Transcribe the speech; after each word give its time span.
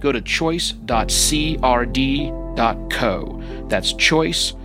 go 0.00 0.12
to 0.12 0.20
choice.crd.co. 0.20 0.84
That's 3.68 3.92
choice.crd.co. 3.92 4.64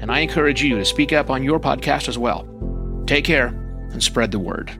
And 0.00 0.12
I 0.12 0.20
encourage 0.20 0.62
you 0.62 0.76
to 0.76 0.84
speak 0.84 1.12
up 1.12 1.28
on 1.28 1.42
your 1.42 1.58
podcast 1.58 2.08
as 2.08 2.16
well. 2.16 2.46
Take 3.06 3.24
care 3.24 3.48
and 3.90 4.02
spread 4.02 4.30
the 4.30 4.38
word. 4.38 4.70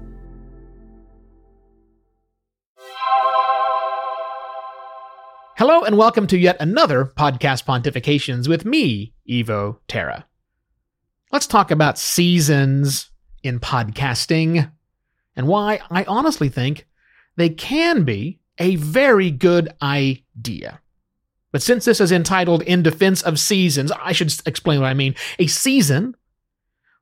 Hello, 5.57 5.83
and 5.83 5.98
welcome 5.98 6.29
to 6.29 6.39
yet 6.39 6.57
another 6.61 7.05
podcast 7.05 7.65
pontifications 7.65 8.47
with 8.47 8.65
me, 8.65 9.12
Evo 9.29 9.79
Terra. 9.89 10.25
Let's 11.33 11.48
talk 11.48 11.73
about 11.73 11.98
seasons 11.98 13.11
in 13.43 13.59
podcasting 13.59 14.70
and 15.34 15.47
why 15.48 15.81
I 15.91 16.05
honestly 16.05 16.48
think 16.48 16.87
they 17.38 17.48
can 17.48 18.05
be 18.05 18.41
a 18.59 18.74
very 18.77 19.30
good 19.30 19.69
idea. 19.80 20.80
But 21.52 21.62
since 21.62 21.84
this 21.84 22.01
is 22.01 22.12
entitled 22.12 22.62
In 22.62 22.83
Defense 22.83 23.22
of 23.22 23.39
Seasons, 23.39 23.92
I 23.92 24.12
should 24.12 24.34
explain 24.45 24.80
what 24.80 24.89
I 24.89 24.95
mean. 24.95 25.14
A 25.39 25.47
season 25.47 26.17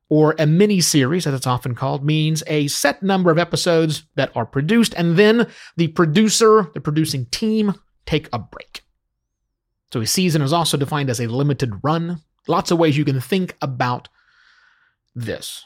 or 0.09 0.35
a 0.39 0.45
mini 0.45 0.79
series, 0.79 1.27
as 1.27 1.33
it's 1.33 1.47
often 1.47 1.75
called, 1.75 2.05
means 2.05 2.43
a 2.47 2.67
set 2.67 3.01
number 3.03 3.31
of 3.31 3.39
episodes 3.39 4.05
that 4.15 4.31
are 4.35 4.45
produced, 4.45 4.93
and 4.95 5.17
then 5.17 5.47
the 5.75 5.87
producer, 5.89 6.71
the 6.73 6.79
producing 6.79 7.25
team, 7.25 7.73
take 8.05 8.29
a 8.31 8.39
break. 8.39 8.83
So 9.91 10.01
a 10.01 10.05
season 10.05 10.41
is 10.41 10.53
also 10.53 10.77
defined 10.77 11.09
as 11.09 11.19
a 11.19 11.27
limited 11.27 11.73
run. 11.83 12.21
Lots 12.47 12.71
of 12.71 12.77
ways 12.77 12.95
you 12.95 13.05
can 13.05 13.19
think 13.19 13.57
about 13.61 14.07
this. 15.15 15.65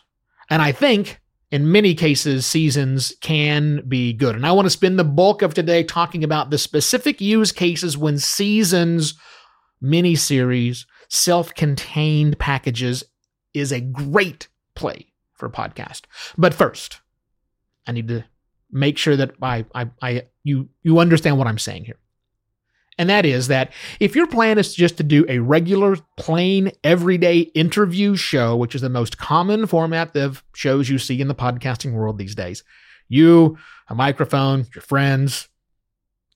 And 0.49 0.61
I 0.61 0.71
think 0.71 1.19
in 1.51 1.69
many 1.69 1.93
cases, 1.93 2.45
seasons 2.45 3.13
can 3.19 3.83
be 3.87 4.13
good. 4.13 4.35
And 4.35 4.45
I 4.45 4.53
want 4.53 4.65
to 4.65 4.71
spend 4.71 4.97
the 4.97 5.03
bulk 5.03 5.41
of 5.41 5.53
today 5.53 5.83
talking 5.83 6.23
about 6.23 6.49
the 6.49 6.57
specific 6.57 7.19
use 7.19 7.51
cases 7.51 7.97
when 7.97 8.17
seasons, 8.17 9.15
mini 9.81 10.15
series, 10.15 10.85
self 11.09 11.53
contained 11.53 12.39
packages 12.39 13.03
is 13.53 13.73
a 13.73 13.81
great 13.81 14.47
play 14.75 15.11
for 15.33 15.49
podcast. 15.49 16.03
But 16.37 16.53
first, 16.53 17.01
I 17.85 17.91
need 17.91 18.07
to 18.07 18.23
make 18.71 18.97
sure 18.97 19.17
that 19.17 19.31
I, 19.41 19.65
I, 19.75 19.89
I 20.01 20.23
you 20.43 20.69
you 20.83 20.99
understand 20.99 21.37
what 21.37 21.47
I'm 21.47 21.59
saying 21.59 21.83
here. 21.83 21.99
And 23.01 23.09
that 23.09 23.25
is 23.25 23.47
that 23.47 23.73
if 23.99 24.15
your 24.15 24.27
plan 24.27 24.59
is 24.59 24.75
just 24.75 24.97
to 24.97 25.03
do 25.03 25.25
a 25.27 25.39
regular, 25.39 25.97
plain, 26.17 26.71
everyday 26.83 27.39
interview 27.39 28.15
show, 28.15 28.55
which 28.55 28.75
is 28.75 28.81
the 28.81 28.89
most 28.89 29.17
common 29.17 29.65
format 29.65 30.15
of 30.15 30.43
shows 30.53 30.87
you 30.87 30.99
see 30.99 31.19
in 31.19 31.27
the 31.27 31.33
podcasting 31.33 31.93
world 31.93 32.19
these 32.19 32.35
days, 32.35 32.63
you, 33.07 33.57
a 33.87 33.95
microphone, 33.95 34.67
your 34.75 34.83
friends, 34.83 35.49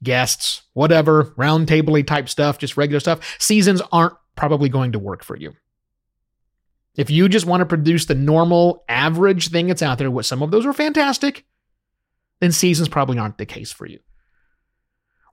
guests, 0.02 0.64
whatever, 0.74 1.36
roundtable 1.38 2.04
type 2.08 2.30
stuff, 2.30 2.58
just 2.58 2.78
regular 2.78 3.00
stuff, 3.00 3.36
seasons 3.38 3.84
aren't 3.92 4.16
probably 4.36 4.68
going 4.68 4.94
to 4.94 4.98
work 4.98 5.24
for 5.24 5.38
you. 5.38 5.54
If 6.96 7.12
you 7.12 7.30
just 7.30 7.46
want 7.46 7.62
to 7.62 7.68
produce 7.68 8.06
the 8.06 8.16
normal 8.16 8.84
average 8.90 9.50
thing 9.50 9.68
that's 9.68 9.84
out 9.84 10.00
there, 10.00 10.10
what 10.10 10.26
some 10.26 10.42
of 10.42 10.50
those 10.50 10.66
are 10.66 10.74
fantastic, 10.74 11.46
then 12.40 12.52
seasons 12.52 12.90
probably 12.90 13.20
aren't 13.20 13.38
the 13.38 13.46
case 13.46 13.72
for 13.72 13.86
you. 13.86 14.00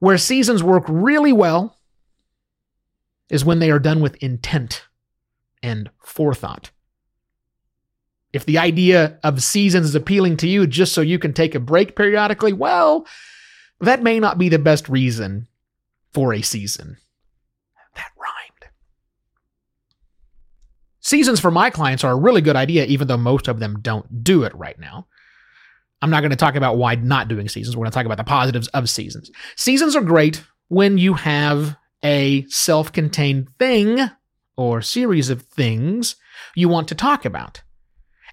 Where 0.03 0.19
seasons 0.19 0.65
work 0.65 0.83
really 0.89 1.33
well 1.33 1.79
is 3.31 3.45
when 3.45 3.61
they 3.61 3.71
are 3.71 3.79
done 3.79 4.01
with 4.01 4.17
intent 4.17 4.89
and 5.63 5.89
forethought. 6.01 6.73
If 8.33 8.45
the 8.45 8.59
idea 8.59 9.21
of 9.23 9.45
seasons 9.45 9.87
is 9.87 9.95
appealing 9.95 10.39
to 10.39 10.49
you 10.49 10.67
just 10.67 10.93
so 10.93 11.03
you 11.03 11.21
can 11.21 11.33
take 11.33 11.55
a 11.55 11.61
break 11.61 11.95
periodically, 11.95 12.53
well, 12.53 13.07
that 13.79 14.03
may 14.03 14.19
not 14.19 14.39
be 14.39 14.49
the 14.49 14.59
best 14.59 14.89
reason 14.89 15.47
for 16.13 16.35
a 16.35 16.43
season. 16.43 16.97
That 17.95 18.11
rhymed. 18.17 18.73
Seasons 20.99 21.39
for 21.39 21.53
my 21.53 21.71
clients 21.71 22.03
are 22.03 22.11
a 22.11 22.17
really 22.17 22.41
good 22.41 22.57
idea, 22.57 22.87
even 22.87 23.07
though 23.07 23.17
most 23.17 23.47
of 23.47 23.61
them 23.61 23.79
don't 23.81 24.25
do 24.25 24.43
it 24.43 24.53
right 24.57 24.81
now. 24.81 25.07
I'm 26.03 26.11
not 26.11 26.21
going 26.21 26.31
to 26.31 26.37
talk 26.37 26.57
about 26.57 26.77
why 26.77 26.97
not 26.97 27.29
doing 27.29 27.49
seasons. 27.49 27.77
We're 27.77 27.85
going 27.85 27.93
to 27.93 27.95
talk 27.95 28.07
about 28.07 28.19
the 28.19 28.25
positives 28.25 28.69
of 28.69 28.91
seasons. 28.91 29.31
Seasons 29.57 29.95
are 29.95 30.03
great 30.03 30.43
when 30.69 30.99
you 30.99 31.15
have 31.15 31.77
a 32.03 32.45
self 32.49 32.93
contained 32.93 33.49
thing 33.59 34.11
or 34.57 34.83
series 34.83 35.31
of 35.31 35.43
things 35.43 36.17
you 36.57 36.69
want 36.69 36.89
to 36.89 36.95
talk 36.95 37.25
about. 37.25 37.63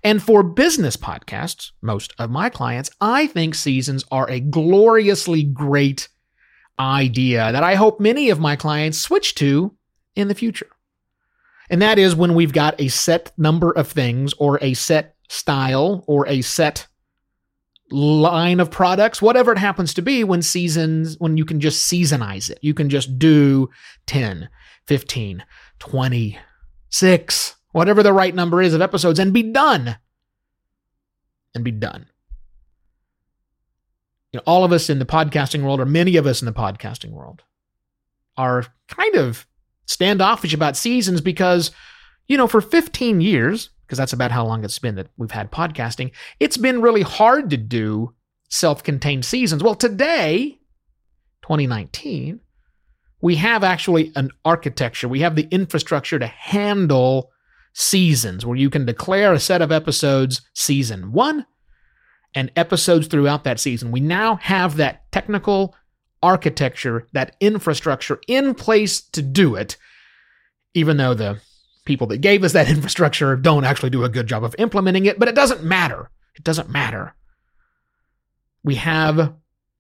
And 0.04 0.24
for 0.24 0.44
business 0.44 0.98
podcasts, 0.98 1.72
most 1.82 2.14
of 2.18 2.32
my 2.32 2.50
clients, 2.50 2.90
I 3.00 3.28
think 3.28 3.54
seasons 3.54 4.04
are 4.12 4.30
a 4.30 4.40
gloriously 4.40 5.44
great 5.44 6.08
idea 6.80 7.52
that 7.52 7.64
I 7.64 7.76
hope 7.76 8.00
many 8.00 8.30
of 8.30 8.40
my 8.40 8.56
clients 8.56 8.98
switch 8.98 9.36
to 9.36 9.76
in 10.16 10.28
the 10.28 10.36
future. 10.36 10.70
And 11.70 11.82
that 11.82 12.00
is 12.00 12.16
when 12.16 12.34
we've 12.34 12.54
got 12.54 12.80
a 12.80 12.88
set 12.88 13.32
number 13.38 13.72
of 13.72 13.90
things 13.90 14.34
or 14.40 14.58
a 14.62 14.74
set 14.74 15.16
style 15.28 16.04
or 16.08 16.28
a 16.28 16.42
set 16.42 16.88
line 17.92 18.60
of 18.60 18.70
products, 18.72 19.22
whatever 19.22 19.52
it 19.52 19.58
happens 19.58 19.94
to 19.96 20.02
be, 20.02 20.24
when 20.24 20.42
seasons, 20.42 21.16
when 21.20 21.38
you 21.38 21.46
can 21.46 21.60
just 21.60 21.86
seasonize 21.86 22.50
it. 22.50 22.60
You 22.62 22.74
can 22.74 22.90
just 22.90 23.18
do 23.18 23.70
10, 24.06 24.50
15, 24.86 25.44
20, 25.80 26.40
6, 26.90 27.56
whatever 27.72 28.04
the 28.04 28.14
right 28.14 28.34
number 28.34 28.62
is 28.62 28.74
of 28.74 28.82
episodes 28.82 29.20
and 29.20 29.34
be 29.34 29.44
done. 29.44 29.98
And 31.56 31.64
be 31.64 31.72
done. 31.72 32.08
You 34.32 34.38
know, 34.38 34.44
all 34.46 34.64
of 34.64 34.72
us 34.72 34.90
in 34.90 35.00
the 35.00 35.06
podcasting 35.06 35.64
world, 35.64 35.80
or 35.80 35.86
many 35.86 36.16
of 36.16 36.28
us 36.28 36.42
in 36.42 36.46
the 36.46 36.54
podcasting 36.54 37.12
world, 37.12 37.44
are 38.38 38.66
kind 38.88 39.16
of 39.16 39.48
standoffish 39.86 40.54
about 40.54 40.78
seasons 40.78 41.20
because, 41.20 41.72
you 42.28 42.38
know, 42.38 42.48
for 42.48 42.62
15 42.62 43.22
years, 43.22 43.72
because 43.90 43.98
that's 43.98 44.14
about 44.14 44.30
how 44.30 44.46
long 44.46 44.64
it's 44.64 44.78
been 44.78 44.94
that 44.94 45.08
we've 45.18 45.32
had 45.32 45.52
podcasting, 45.52 46.12
it's 46.40 46.58
been 46.58 46.80
really 46.80 47.02
hard 47.02 47.50
to 47.50 47.58
do 47.58 48.14
self 48.48 48.84
contained 48.84 49.26
seasons. 49.26 49.64
Well, 49.64 49.74
today, 49.74 50.60
2019, 51.42 52.40
we 53.20 53.38
have 53.38 53.64
actually 53.64 54.12
an 54.16 54.30
architecture, 54.46 55.08
we 55.08 55.22
have 55.22 55.36
the 55.36 55.48
infrastructure 55.50 56.20
to 56.20 56.28
handle 56.28 57.32
seasons 57.74 58.46
where 58.46 58.58
you 58.58 58.70
can 58.70 58.86
declare 58.86 59.34
a 59.34 59.40
set 59.40 59.64
of 59.64 59.72
episodes 59.72 60.42
season 60.54 61.12
one 61.12 61.48
and 62.36 62.52
episodes 62.56 63.08
throughout 63.08 63.44
that 63.44 63.60
season. 63.60 63.92
We 63.92 64.02
now 64.02 64.36
have 64.36 64.78
that 64.78 65.12
technical 65.12 65.76
architecture, 66.22 67.08
that 67.14 67.36
infrastructure 67.40 68.20
in 68.28 68.54
place 68.54 69.02
to 69.02 69.24
do 69.24 69.56
it, 69.56 69.78
even 70.76 70.98
though 70.98 71.16
the 71.16 71.42
people 71.90 72.08
that 72.08 72.20
gave 72.20 72.44
us 72.44 72.54
that 72.54 72.70
infrastructure 72.76 73.36
don't 73.36 73.66
actually 73.66 73.90
do 73.90 74.06
a 74.06 74.10
good 74.10 74.28
job 74.28 74.46
of 74.46 74.56
implementing 74.58 75.08
it, 75.08 75.20
but 75.20 75.28
it 75.28 75.36
doesn't 75.36 75.64
matter. 75.64 76.10
It 76.36 76.46
doesn't 76.46 76.70
matter. 76.70 77.16
We 78.64 78.76
have 78.76 79.34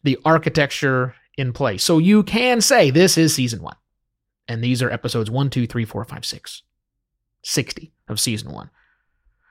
the 0.03 0.17
architecture 0.25 1.13
in 1.37 1.53
place. 1.53 1.83
So 1.83 1.99
you 1.99 2.23
can 2.23 2.61
say 2.61 2.89
this 2.89 3.17
is 3.17 3.33
season 3.33 3.61
one. 3.61 3.75
And 4.47 4.63
these 4.63 4.81
are 4.81 4.89
episodes 4.89 5.29
one, 5.29 5.51
two, 5.51 5.67
three, 5.67 5.85
four, 5.85 6.03
five, 6.03 6.25
six, 6.25 6.63
60 7.43 7.93
of 8.07 8.19
season 8.19 8.51
one. 8.51 8.71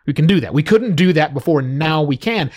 We 0.07 0.13
can 0.13 0.27
do 0.27 0.41
that. 0.41 0.53
We 0.53 0.65
couldn't 0.65 0.97
do 0.97 1.13
that 1.13 1.33
before. 1.33 1.63
Now 1.63 2.03
we 2.03 2.17
can. 2.17 2.51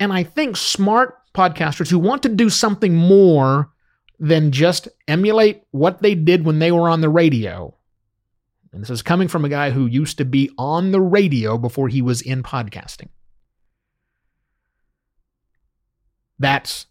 And 0.00 0.12
I 0.12 0.24
think 0.24 0.56
smart 0.56 1.18
podcasters 1.32 1.90
who 1.90 1.98
want 1.98 2.24
to 2.24 2.28
do 2.28 2.50
something 2.50 2.96
more 2.96 3.70
than 4.18 4.50
just 4.50 4.88
emulate 5.06 5.62
what 5.70 6.02
they 6.02 6.16
did 6.16 6.44
when 6.44 6.58
they 6.58 6.72
were 6.72 6.88
on 6.88 7.00
the 7.00 7.08
radio 7.08 7.74
and 8.72 8.82
this 8.82 8.90
is 8.90 9.02
coming 9.02 9.28
from 9.28 9.44
a 9.44 9.48
guy 9.48 9.70
who 9.70 9.86
used 9.86 10.18
to 10.18 10.24
be 10.24 10.50
on 10.56 10.92
the 10.92 11.00
radio 11.00 11.58
before 11.58 11.88
he 11.88 12.00
was 12.00 12.22
in 12.22 12.42
podcasting. 12.42 13.08
That's 16.38 16.86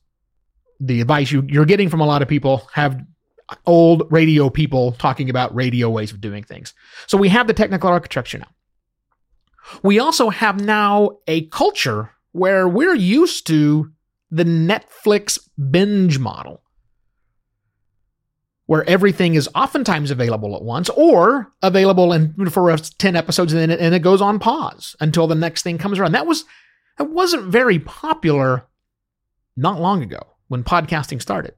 the 0.80 1.02
advice 1.02 1.32
you, 1.32 1.44
you're 1.48 1.66
getting 1.66 1.90
from 1.90 2.02
a 2.02 2.06
lot 2.06 2.22
of 2.22 2.28
people 2.28 2.70
have 2.74 3.04
old 3.66 4.04
radio 4.12 4.50
people 4.50 4.94
talking 4.94 5.30
about 5.30 5.54
radio 5.54 5.90
ways 5.90 6.12
of 6.12 6.22
doing 6.22 6.44
things. 6.44 6.74
So 7.08 7.18
we 7.18 7.30
have 7.30 7.48
the 7.48 7.54
technical 7.54 7.90
architecture 7.90 8.38
now. 8.38 8.48
We 9.84 10.00
also 10.00 10.30
have 10.30 10.64
now 10.64 11.18
a 11.28 11.48
culture 11.48 12.12
where 12.32 12.68
we're 12.68 12.96
used 12.96 13.48
to 13.48 13.92
the 14.30 14.46
Netflix 14.46 15.38
binge 15.70 16.18
model. 16.18 16.64
Where 18.72 18.90
everything 18.90 19.36
is 19.36 19.50
oftentimes 19.54 20.12
available 20.12 20.56
at 20.56 20.62
once 20.62 20.88
or 20.92 21.52
available 21.62 22.14
in, 22.14 22.50
for 22.50 22.74
10 22.74 23.18
episodes 23.18 23.52
and 23.52 23.70
then 23.70 23.94
it, 23.94 24.00
goes 24.00 24.22
on 24.22 24.40
pause 24.40 24.96
until 25.02 25.28
the 25.28 25.36
next 25.36 25.64
thing 25.64 25.78
comes 25.78 26.00
around. 26.00 26.14
That 26.14 26.26
was 26.26 26.46
that 26.98 27.10
wasn't 27.10 27.52
very 27.52 27.80
popular 27.80 28.66
not 29.58 29.82
long 29.82 30.02
ago 30.02 30.22
when 30.48 30.64
podcasting 30.64 31.22
started. 31.22 31.54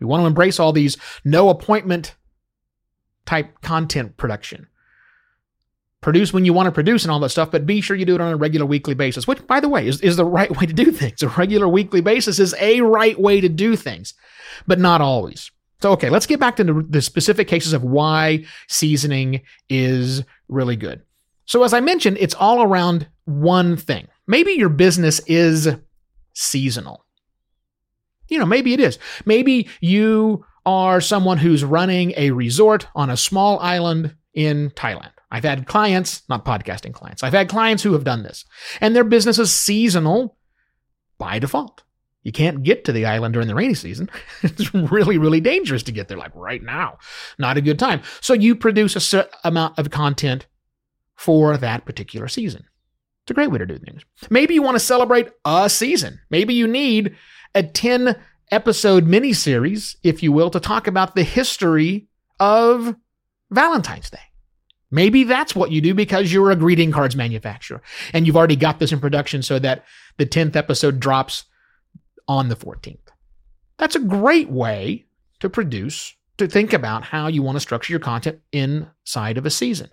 We 0.00 0.06
want 0.06 0.22
to 0.22 0.26
embrace 0.26 0.58
all 0.58 0.72
these 0.72 0.96
no 1.26 1.50
appointment 1.50 2.16
type 3.26 3.60
content 3.60 4.16
production. 4.16 4.66
Produce 6.00 6.32
when 6.32 6.46
you 6.46 6.54
want 6.54 6.68
to 6.68 6.72
produce 6.72 7.04
and 7.04 7.12
all 7.12 7.20
that 7.20 7.28
stuff, 7.28 7.50
but 7.50 7.66
be 7.66 7.82
sure 7.82 7.94
you 7.94 8.06
do 8.06 8.14
it 8.14 8.22
on 8.22 8.32
a 8.32 8.36
regular 8.36 8.64
weekly 8.64 8.94
basis, 8.94 9.26
which, 9.26 9.46
by 9.46 9.60
the 9.60 9.68
way, 9.68 9.86
is, 9.86 10.00
is 10.00 10.16
the 10.16 10.24
right 10.24 10.58
way 10.58 10.64
to 10.64 10.72
do 10.72 10.90
things. 10.90 11.22
A 11.22 11.28
regular 11.28 11.68
weekly 11.68 12.00
basis 12.00 12.38
is 12.38 12.54
a 12.58 12.80
right 12.80 13.20
way 13.20 13.42
to 13.42 13.48
do 13.50 13.76
things, 13.76 14.14
but 14.66 14.78
not 14.78 15.02
always. 15.02 15.50
So, 15.80 15.92
okay, 15.92 16.10
let's 16.10 16.26
get 16.26 16.40
back 16.40 16.56
to 16.56 16.86
the 16.88 17.00
specific 17.00 17.46
cases 17.46 17.72
of 17.72 17.84
why 17.84 18.44
seasoning 18.68 19.42
is 19.68 20.24
really 20.48 20.76
good. 20.76 21.02
So, 21.44 21.62
as 21.62 21.72
I 21.72 21.80
mentioned, 21.80 22.18
it's 22.20 22.34
all 22.34 22.62
around 22.62 23.06
one 23.24 23.76
thing. 23.76 24.08
Maybe 24.26 24.52
your 24.52 24.68
business 24.68 25.20
is 25.26 25.68
seasonal. 26.34 27.04
You 28.28 28.38
know, 28.38 28.46
maybe 28.46 28.74
it 28.74 28.80
is. 28.80 28.98
Maybe 29.24 29.68
you 29.80 30.44
are 30.66 31.00
someone 31.00 31.38
who's 31.38 31.64
running 31.64 32.12
a 32.16 32.32
resort 32.32 32.86
on 32.94 33.08
a 33.08 33.16
small 33.16 33.58
island 33.60 34.14
in 34.34 34.70
Thailand. 34.70 35.12
I've 35.30 35.44
had 35.44 35.66
clients, 35.66 36.22
not 36.28 36.44
podcasting 36.44 36.92
clients, 36.92 37.22
I've 37.22 37.32
had 37.32 37.48
clients 37.48 37.82
who 37.82 37.92
have 37.92 38.04
done 38.04 38.22
this, 38.22 38.44
and 38.80 38.94
their 38.94 39.04
business 39.04 39.38
is 39.38 39.54
seasonal 39.54 40.36
by 41.18 41.38
default. 41.38 41.82
You 42.22 42.32
can't 42.32 42.62
get 42.62 42.84
to 42.84 42.92
the 42.92 43.06
island 43.06 43.32
during 43.32 43.48
the 43.48 43.54
rainy 43.54 43.74
season. 43.74 44.10
it's 44.42 44.74
really, 44.74 45.18
really 45.18 45.40
dangerous 45.40 45.82
to 45.84 45.92
get 45.92 46.08
there, 46.08 46.18
like 46.18 46.34
right 46.34 46.62
now. 46.62 46.98
Not 47.38 47.56
a 47.56 47.62
good 47.62 47.78
time. 47.78 48.02
So 48.20 48.34
you 48.34 48.54
produce 48.54 48.96
a 48.96 49.00
certain 49.00 49.32
amount 49.44 49.78
of 49.78 49.90
content 49.90 50.46
for 51.14 51.56
that 51.56 51.84
particular 51.84 52.28
season. 52.28 52.64
It's 53.22 53.30
a 53.30 53.34
great 53.34 53.50
way 53.50 53.58
to 53.58 53.66
do 53.66 53.78
things. 53.78 54.02
Maybe 54.30 54.54
you 54.54 54.62
want 54.62 54.76
to 54.76 54.80
celebrate 54.80 55.28
a 55.44 55.68
season. 55.68 56.20
Maybe 56.30 56.54
you 56.54 56.66
need 56.66 57.16
a 57.54 57.62
10 57.62 58.16
episode 58.50 59.06
miniseries, 59.06 59.96
if 60.02 60.22
you 60.22 60.32
will, 60.32 60.50
to 60.50 60.60
talk 60.60 60.86
about 60.86 61.14
the 61.14 61.24
history 61.24 62.08
of 62.40 62.96
Valentine's 63.50 64.10
Day. 64.10 64.18
Maybe 64.90 65.24
that's 65.24 65.54
what 65.54 65.70
you 65.70 65.80
do 65.80 65.92
because 65.92 66.32
you're 66.32 66.50
a 66.50 66.56
greeting 66.56 66.90
cards 66.90 67.14
manufacturer 67.14 67.82
and 68.14 68.26
you've 68.26 68.36
already 68.36 68.56
got 68.56 68.78
this 68.78 68.92
in 68.92 69.00
production 69.00 69.42
so 69.42 69.58
that 69.58 69.84
the 70.16 70.24
10th 70.24 70.56
episode 70.56 70.98
drops 70.98 71.44
on 72.28 72.48
the 72.48 72.56
14th. 72.56 72.98
That's 73.78 73.96
a 73.96 74.00
great 74.00 74.50
way 74.50 75.06
to 75.40 75.48
produce, 75.48 76.14
to 76.36 76.46
think 76.46 76.72
about 76.72 77.04
how 77.04 77.26
you 77.26 77.42
want 77.42 77.56
to 77.56 77.60
structure 77.60 77.92
your 77.92 78.00
content 78.00 78.40
inside 78.52 79.38
of 79.38 79.46
a 79.46 79.50
season. 79.50 79.90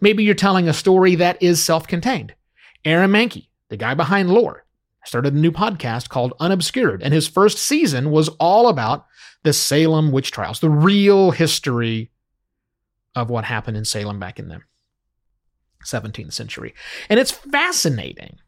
Maybe 0.00 0.24
you're 0.24 0.34
telling 0.34 0.68
a 0.68 0.72
story 0.72 1.16
that 1.16 1.42
is 1.42 1.62
self 1.62 1.86
contained. 1.86 2.34
Aaron 2.84 3.10
Mahnke, 3.10 3.48
the 3.68 3.76
guy 3.76 3.94
behind 3.94 4.30
Lore, 4.30 4.64
started 5.04 5.34
a 5.34 5.38
new 5.38 5.50
podcast 5.50 6.08
called 6.08 6.34
Unobscured, 6.40 7.02
and 7.02 7.12
his 7.12 7.26
first 7.26 7.58
season 7.58 8.10
was 8.10 8.28
all 8.40 8.68
about 8.68 9.06
the 9.42 9.52
Salem 9.52 10.12
witch 10.12 10.30
trials, 10.30 10.60
the 10.60 10.70
real 10.70 11.30
history 11.30 12.10
of 13.14 13.30
what 13.30 13.44
happened 13.44 13.76
in 13.76 13.84
Salem 13.84 14.20
back 14.20 14.38
in 14.38 14.48
the 14.48 14.60
17th 15.84 16.32
century. 16.32 16.74
And 17.08 17.18
it's 17.18 17.30
fascinating, 17.30 18.38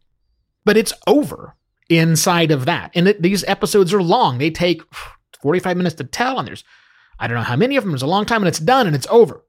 but 0.65 0.77
it's 0.77 0.93
over 1.07 1.57
inside 1.91 2.53
of 2.53 2.65
that. 2.65 2.93
And 2.95 3.09
it, 3.09 3.21
these 3.21 3.45
episodes 3.45 3.93
are 3.93 4.03
long. 4.03 4.39
They 4.39 4.51
take 4.51 4.83
45 5.43 5.77
minutes 5.77 5.97
to 5.97 6.05
tell, 6.05 6.39
and 6.39 6.49
there's, 6.49 6.65
I 7.19 7.27
don't 7.27 7.37
know 7.37 7.43
how 7.43 7.57
many 7.57 7.77
of 7.77 7.85
them. 7.85 7.93
There's 7.93 8.03
a 8.03 8.07
long 8.07 8.25
time, 8.25 8.43
and 8.43 8.49
it's 8.49 8.61
done, 8.61 8.87
and 8.87 8.97
it's 8.97 9.09
over. 9.11 9.45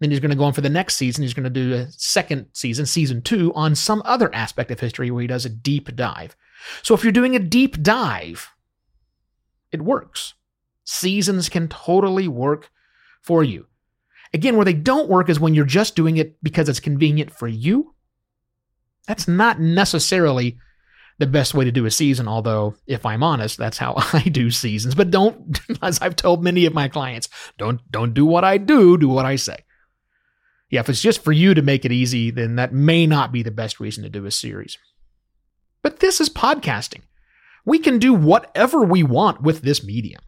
Then 0.00 0.10
he's 0.10 0.20
going 0.20 0.30
to 0.30 0.36
go 0.36 0.44
on 0.44 0.54
for 0.54 0.62
the 0.62 0.70
next 0.70 0.96
season. 0.96 1.22
He's 1.22 1.34
going 1.34 1.44
to 1.44 1.50
do 1.50 1.74
a 1.74 1.88
second 1.92 2.46
season, 2.54 2.86
season 2.86 3.20
two, 3.20 3.52
on 3.54 3.74
some 3.74 4.02
other 4.06 4.34
aspect 4.34 4.70
of 4.70 4.80
history 4.80 5.10
where 5.10 5.20
he 5.20 5.26
does 5.26 5.44
a 5.44 5.50
deep 5.50 5.94
dive. 5.94 6.34
So 6.82 6.94
if 6.94 7.04
you're 7.04 7.12
doing 7.12 7.36
a 7.36 7.40
deep 7.40 7.82
dive, 7.82 8.50
it 9.70 9.82
works. 9.82 10.34
Seasons 10.84 11.50
can 11.50 11.68
totally 11.68 12.28
work 12.28 12.70
for 13.20 13.44
you. 13.44 13.66
Again, 14.32 14.56
where 14.56 14.64
they 14.64 14.72
don't 14.72 15.08
work 15.08 15.28
is 15.28 15.38
when 15.38 15.54
you're 15.54 15.64
just 15.66 15.96
doing 15.96 16.16
it 16.16 16.42
because 16.42 16.68
it's 16.68 16.80
convenient 16.80 17.30
for 17.30 17.46
you 17.46 17.94
that's 19.10 19.26
not 19.26 19.58
necessarily 19.58 20.56
the 21.18 21.26
best 21.26 21.52
way 21.52 21.64
to 21.64 21.72
do 21.72 21.84
a 21.84 21.90
season, 21.90 22.28
although, 22.28 22.76
if 22.86 23.04
I'm 23.04 23.24
honest, 23.24 23.58
that's 23.58 23.76
how 23.76 23.94
I 24.12 24.22
do 24.22 24.52
seasons. 24.52 24.94
But 24.94 25.10
don't, 25.10 25.58
as 25.82 26.00
I've 26.00 26.14
told 26.14 26.44
many 26.44 26.64
of 26.64 26.74
my 26.74 26.86
clients, 26.86 27.28
don't 27.58 27.80
don't 27.90 28.14
do 28.14 28.24
what 28.24 28.44
I 28.44 28.56
do, 28.56 28.96
do 28.96 29.08
what 29.08 29.26
I 29.26 29.34
say. 29.34 29.64
Yeah, 30.70 30.78
if 30.78 30.88
it's 30.88 31.02
just 31.02 31.24
for 31.24 31.32
you 31.32 31.54
to 31.54 31.62
make 31.62 31.84
it 31.84 31.90
easy, 31.90 32.30
then 32.30 32.54
that 32.54 32.72
may 32.72 33.04
not 33.04 33.32
be 33.32 33.42
the 33.42 33.50
best 33.50 33.80
reason 33.80 34.04
to 34.04 34.08
do 34.08 34.26
a 34.26 34.30
series. 34.30 34.78
But 35.82 35.98
this 35.98 36.20
is 36.20 36.28
podcasting. 36.30 37.02
We 37.64 37.80
can 37.80 37.98
do 37.98 38.14
whatever 38.14 38.84
we 38.84 39.02
want 39.02 39.42
with 39.42 39.62
this 39.62 39.82
medium. 39.82 40.22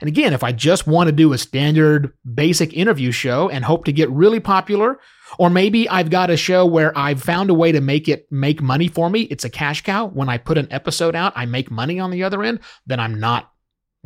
And 0.00 0.08
again, 0.08 0.32
if 0.32 0.42
I 0.42 0.52
just 0.52 0.86
want 0.86 1.08
to 1.08 1.12
do 1.12 1.32
a 1.32 1.38
standard 1.38 2.12
basic 2.34 2.72
interview 2.72 3.12
show 3.12 3.50
and 3.50 3.64
hope 3.64 3.84
to 3.84 3.92
get 3.92 4.10
really 4.10 4.40
popular, 4.40 4.98
or 5.38 5.50
maybe 5.50 5.88
I've 5.88 6.10
got 6.10 6.30
a 6.30 6.36
show 6.36 6.64
where 6.64 6.96
I've 6.96 7.22
found 7.22 7.50
a 7.50 7.54
way 7.54 7.70
to 7.72 7.80
make 7.80 8.08
it 8.08 8.26
make 8.32 8.62
money 8.62 8.88
for 8.88 9.10
me, 9.10 9.22
it's 9.22 9.44
a 9.44 9.50
cash 9.50 9.82
cow. 9.82 10.06
When 10.06 10.28
I 10.28 10.38
put 10.38 10.58
an 10.58 10.68
episode 10.70 11.14
out, 11.14 11.34
I 11.36 11.44
make 11.44 11.70
money 11.70 12.00
on 12.00 12.10
the 12.10 12.24
other 12.24 12.42
end, 12.42 12.60
then 12.86 12.98
I'm 12.98 13.20
not, 13.20 13.52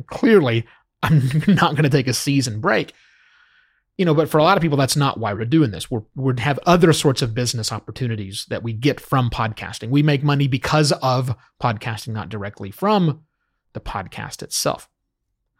clearly, 0.06 0.66
I'm 1.02 1.22
not 1.46 1.76
going 1.76 1.84
to 1.84 1.90
take 1.90 2.08
a 2.08 2.14
season 2.14 2.60
break. 2.60 2.92
You 3.96 4.04
know, 4.04 4.14
but 4.14 4.28
for 4.28 4.38
a 4.38 4.42
lot 4.42 4.56
of 4.56 4.62
people, 4.62 4.76
that's 4.76 4.96
not 4.96 5.20
why 5.20 5.32
we're 5.32 5.44
doing 5.44 5.70
this. 5.70 5.88
We're, 5.88 6.02
we 6.16 6.34
have 6.40 6.58
other 6.66 6.92
sorts 6.92 7.22
of 7.22 7.32
business 7.32 7.70
opportunities 7.70 8.44
that 8.48 8.64
we 8.64 8.72
get 8.72 8.98
from 8.98 9.30
podcasting. 9.30 9.90
We 9.90 10.02
make 10.02 10.24
money 10.24 10.48
because 10.48 10.90
of 10.90 11.36
podcasting, 11.62 12.08
not 12.08 12.28
directly 12.28 12.72
from 12.72 13.22
the 13.72 13.78
podcast 13.78 14.42
itself. 14.42 14.88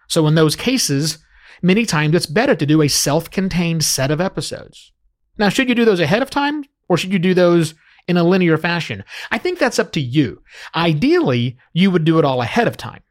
So, 0.08 0.26
in 0.26 0.34
those 0.34 0.56
cases, 0.56 1.18
many 1.62 1.86
times 1.86 2.14
it's 2.14 2.26
better 2.26 2.54
to 2.54 2.66
do 2.66 2.82
a 2.82 2.88
self 2.88 3.30
contained 3.30 3.84
set 3.84 4.10
of 4.10 4.20
episodes. 4.20 4.92
Now, 5.38 5.48
should 5.48 5.68
you 5.68 5.74
do 5.74 5.84
those 5.84 6.00
ahead 6.00 6.22
of 6.22 6.30
time 6.30 6.64
or 6.88 6.96
should 6.96 7.12
you 7.12 7.18
do 7.18 7.34
those 7.34 7.74
in 8.06 8.16
a 8.16 8.24
linear 8.24 8.58
fashion? 8.58 9.04
I 9.30 9.38
think 9.38 9.58
that's 9.58 9.78
up 9.78 9.92
to 9.92 10.00
you. 10.00 10.42
Ideally, 10.74 11.56
you 11.72 11.90
would 11.90 12.04
do 12.04 12.18
it 12.18 12.24
all 12.24 12.42
ahead 12.42 12.68
of 12.68 12.76
time. 12.76 13.02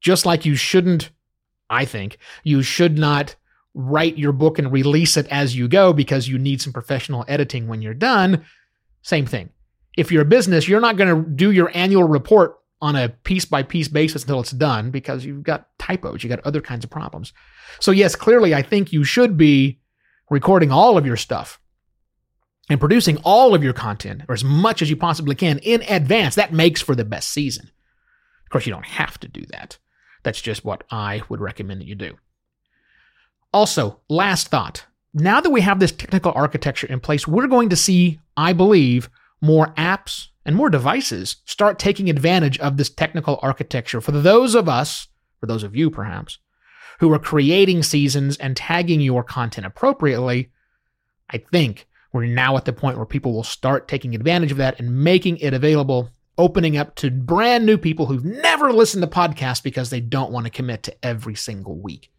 Just 0.00 0.24
like 0.24 0.44
you 0.44 0.54
shouldn't, 0.54 1.10
I 1.68 1.84
think, 1.84 2.18
you 2.44 2.62
should 2.62 2.98
not 2.98 3.34
write 3.74 4.16
your 4.16 4.32
book 4.32 4.58
and 4.58 4.72
release 4.72 5.16
it 5.16 5.26
as 5.28 5.54
you 5.54 5.68
go 5.68 5.92
because 5.92 6.28
you 6.28 6.38
need 6.38 6.62
some 6.62 6.72
professional 6.72 7.24
editing 7.28 7.68
when 7.68 7.82
you're 7.82 7.94
done. 7.94 8.44
Same 9.02 9.26
thing. 9.26 9.50
If 9.96 10.10
you're 10.10 10.22
a 10.22 10.26
business, 10.26 10.66
you're 10.66 10.80
not 10.80 10.96
going 10.96 11.14
to 11.14 11.30
do 11.30 11.50
your 11.50 11.70
annual 11.74 12.04
report 12.04 12.58
on 12.80 12.96
a 12.96 13.08
piece 13.08 13.44
by 13.44 13.62
piece 13.62 13.88
basis 13.88 14.22
until 14.22 14.40
it's 14.40 14.50
done 14.50 14.90
because 14.90 15.24
you've 15.24 15.42
got 15.42 15.68
typos, 15.78 16.22
you've 16.22 16.30
got 16.30 16.44
other 16.46 16.60
kinds 16.60 16.84
of 16.84 16.90
problems. 16.90 17.32
So, 17.80 17.90
yes, 17.90 18.14
clearly, 18.14 18.54
I 18.54 18.62
think 18.62 18.92
you 18.92 19.04
should 19.04 19.36
be 19.36 19.80
recording 20.30 20.70
all 20.70 20.98
of 20.98 21.06
your 21.06 21.16
stuff 21.16 21.60
and 22.68 22.80
producing 22.80 23.16
all 23.18 23.54
of 23.54 23.64
your 23.64 23.72
content 23.72 24.22
or 24.28 24.34
as 24.34 24.44
much 24.44 24.82
as 24.82 24.90
you 24.90 24.96
possibly 24.96 25.34
can 25.34 25.58
in 25.58 25.82
advance. 25.82 26.34
That 26.34 26.52
makes 26.52 26.82
for 26.82 26.94
the 26.94 27.04
best 27.04 27.30
season. 27.30 27.70
Of 28.44 28.50
course, 28.50 28.66
you 28.66 28.72
don't 28.72 28.86
have 28.86 29.18
to 29.20 29.28
do 29.28 29.44
that. 29.50 29.78
That's 30.22 30.40
just 30.40 30.64
what 30.64 30.84
I 30.90 31.22
would 31.28 31.40
recommend 31.40 31.80
that 31.80 31.86
you 31.86 31.94
do. 31.94 32.16
Also, 33.52 34.00
last 34.08 34.48
thought. 34.48 34.84
Now 35.14 35.40
that 35.40 35.50
we 35.50 35.62
have 35.62 35.80
this 35.80 35.92
technical 35.92 36.32
architecture 36.34 36.86
in 36.86 37.00
place, 37.00 37.26
we're 37.26 37.46
going 37.46 37.70
to 37.70 37.76
see, 37.76 38.20
I 38.36 38.52
believe, 38.52 39.08
more 39.40 39.68
apps 39.74 40.28
and 40.46 40.54
more 40.54 40.70
devices 40.70 41.36
start 41.44 41.78
taking 41.78 42.08
advantage 42.08 42.58
of 42.60 42.76
this 42.76 42.88
technical 42.88 43.38
architecture 43.42 44.00
for 44.00 44.12
those 44.12 44.54
of 44.54 44.68
us, 44.68 45.08
for 45.40 45.46
those 45.46 45.64
of 45.64 45.74
you 45.74 45.90
perhaps, 45.90 46.38
who 47.00 47.12
are 47.12 47.18
creating 47.18 47.82
seasons 47.82 48.36
and 48.36 48.56
tagging 48.56 49.00
your 49.00 49.24
content 49.24 49.66
appropriately. 49.66 50.52
I 51.28 51.38
think 51.38 51.88
we're 52.12 52.26
now 52.26 52.56
at 52.56 52.64
the 52.64 52.72
point 52.72 52.96
where 52.96 53.04
people 53.04 53.34
will 53.34 53.42
start 53.42 53.88
taking 53.88 54.14
advantage 54.14 54.52
of 54.52 54.58
that 54.58 54.78
and 54.78 55.02
making 55.02 55.38
it 55.38 55.52
available, 55.52 56.10
opening 56.38 56.76
up 56.76 56.94
to 56.94 57.10
brand 57.10 57.66
new 57.66 57.76
people 57.76 58.06
who've 58.06 58.24
never 58.24 58.72
listened 58.72 59.02
to 59.02 59.08
podcasts 59.08 59.62
because 59.62 59.90
they 59.90 60.00
don't 60.00 60.30
want 60.30 60.46
to 60.46 60.50
commit 60.50 60.84
to 60.84 61.04
every 61.04 61.34
single 61.34 61.76
week, 61.76 62.12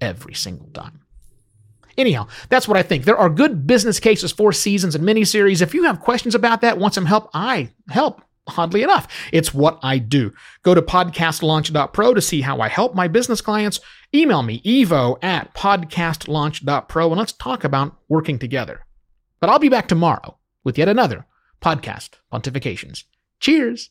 every 0.00 0.34
single 0.34 0.70
time. 0.70 1.02
Anyhow, 1.98 2.28
that's 2.48 2.68
what 2.68 2.76
I 2.76 2.82
think. 2.82 3.04
There 3.04 3.16
are 3.16 3.28
good 3.28 3.66
business 3.66 3.98
cases 3.98 4.30
for 4.30 4.52
seasons 4.52 4.94
and 4.94 5.04
miniseries. 5.04 5.60
If 5.60 5.74
you 5.74 5.82
have 5.82 6.00
questions 6.00 6.34
about 6.34 6.60
that, 6.60 6.78
want 6.78 6.94
some 6.94 7.06
help, 7.06 7.28
I 7.34 7.72
help. 7.90 8.22
Oddly 8.56 8.82
enough, 8.82 9.08
it's 9.30 9.52
what 9.52 9.78
I 9.82 9.98
do. 9.98 10.32
Go 10.62 10.74
to 10.74 10.80
podcastlaunch.pro 10.80 12.14
to 12.14 12.20
see 12.22 12.40
how 12.40 12.60
I 12.60 12.68
help 12.68 12.94
my 12.94 13.06
business 13.06 13.42
clients. 13.42 13.80
Email 14.14 14.42
me, 14.42 14.62
evo 14.62 15.22
at 15.22 15.52
podcastlaunch.pro, 15.52 17.08
and 17.10 17.18
let's 17.18 17.32
talk 17.32 17.64
about 17.64 17.96
working 18.08 18.38
together. 18.38 18.86
But 19.40 19.50
I'll 19.50 19.58
be 19.58 19.68
back 19.68 19.88
tomorrow 19.88 20.38
with 20.64 20.78
yet 20.78 20.88
another 20.88 21.26
podcast 21.60 22.10
pontifications. 22.32 23.04
Cheers. 23.40 23.90